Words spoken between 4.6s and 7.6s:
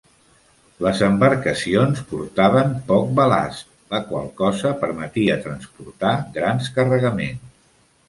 permetia transportar grans carregaments.